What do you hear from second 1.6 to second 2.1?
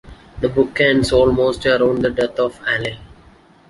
around the